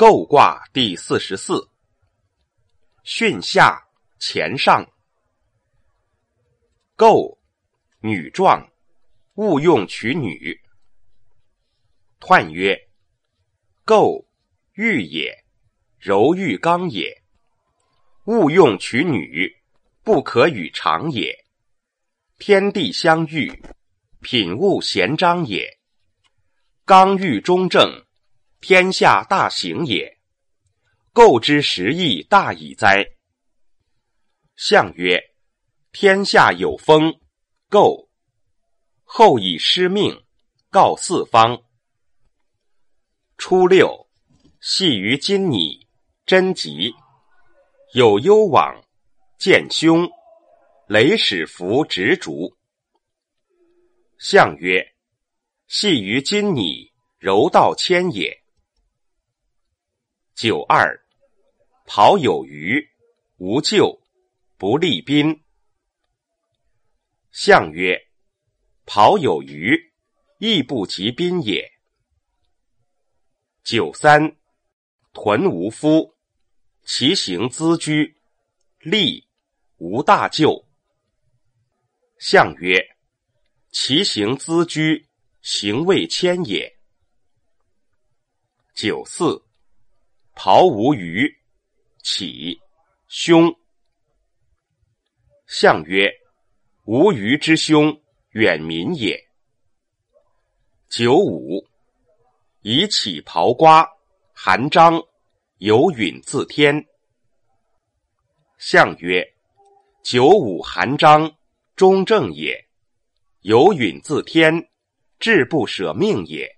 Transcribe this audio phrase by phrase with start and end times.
[0.00, 1.68] 构卦第四十四。
[3.04, 3.86] 巽下
[4.18, 4.90] 乾上。
[6.96, 7.38] 构，
[8.00, 8.66] 女壮，
[9.34, 10.58] 勿用取女。
[12.18, 12.88] 彖曰：
[13.84, 14.24] 构，
[14.72, 15.44] 玉也，
[15.98, 17.22] 柔玉刚也。
[18.24, 19.54] 勿用取女，
[20.02, 21.44] 不可与长也。
[22.38, 23.62] 天地相遇，
[24.22, 25.78] 品物咸章也。
[26.86, 28.06] 刚玉中正。
[28.60, 30.18] 天下大行也，
[31.14, 33.16] 构之时义大矣哉！
[34.54, 35.18] 象曰：
[35.92, 37.18] 天下有风，
[37.70, 38.10] 构。
[39.02, 40.14] 后以失命，
[40.68, 41.62] 告四方。
[43.38, 44.10] 初六，
[44.60, 45.88] 系于金拟，
[46.26, 46.94] 贞吉，
[47.94, 48.84] 有攸往，
[49.38, 50.06] 见凶，
[50.86, 52.54] 雷始伏执竹。
[54.18, 54.94] 象曰：
[55.66, 58.39] 系于金拟，柔道谦也。
[60.42, 60.98] 九二，
[61.84, 62.88] 跑有余，
[63.36, 64.00] 无咎，
[64.56, 65.44] 不利宾。
[67.30, 68.08] 象曰：
[68.86, 69.92] 跑有余，
[70.38, 71.70] 亦不及宾也。
[73.62, 74.34] 九三，
[75.12, 76.16] 屯无夫，
[76.84, 78.16] 其行资居，
[78.78, 79.28] 利，
[79.76, 80.66] 无大咎。
[82.18, 82.96] 象曰：
[83.70, 85.06] 其行资居，
[85.42, 86.78] 行未迁也。
[88.74, 89.49] 九四。
[90.42, 91.30] 庖无余，
[92.02, 92.58] 起，
[93.08, 93.54] 凶。
[95.46, 96.10] 象曰：
[96.86, 99.22] 无余之凶，远民也。
[100.88, 101.62] 九五，
[102.62, 103.86] 以起庖瓜，
[104.32, 105.02] 含章，
[105.58, 106.86] 有允自天。
[108.56, 109.22] 象曰：
[110.02, 111.36] 九五含章，
[111.76, 112.66] 中正也。
[113.42, 114.70] 有允自天，
[115.18, 116.48] 志不舍命也。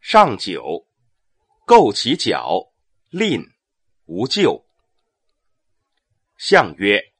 [0.00, 0.84] 上九。
[1.66, 2.72] 构其脚，
[3.10, 3.44] 吝，
[4.04, 4.64] 无咎。
[6.38, 7.12] 相曰：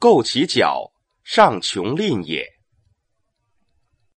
[0.00, 0.90] 构其脚，
[1.22, 2.55] 上穷吝也。